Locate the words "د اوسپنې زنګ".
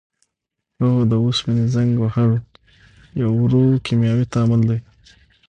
1.11-1.91